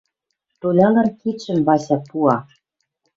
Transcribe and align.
Толялан 0.61 1.09
кидшӹм 1.19 1.59
Вася 1.67 1.97
пуа 2.07 2.37